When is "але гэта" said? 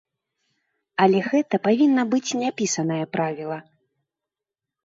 1.03-1.55